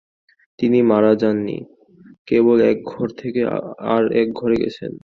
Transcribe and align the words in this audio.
তিনি 0.59 0.79
মারা 0.81 1.13
যাননি, 1.15 1.57
কেবল 2.27 2.57
এক 2.71 2.77
ঘর 2.85 3.07
থেকে 3.21 3.41
আর 3.93 4.03
এক 4.21 4.27
ঘরে 4.33 4.55
গেছেন। 4.55 4.91